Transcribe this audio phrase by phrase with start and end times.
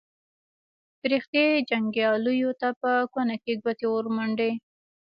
[0.99, 4.51] فرښتې جنګیالیو ته په کونه کې ګوتې ورمنډي.